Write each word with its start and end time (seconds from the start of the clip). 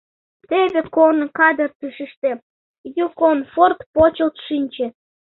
Теве 0.49 0.81
корно 0.95 1.27
кадыртышыште 1.37 2.29
Юкон 3.05 3.37
форт 3.53 3.79
почылт 3.95 4.35
шинче. 4.45 4.87